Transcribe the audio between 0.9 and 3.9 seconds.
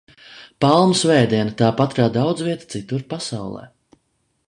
svētdiena, tāpat kā daudzviet citur pasaulē.